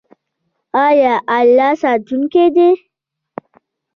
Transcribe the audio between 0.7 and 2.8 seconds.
آیا الله ساتونکی دی؟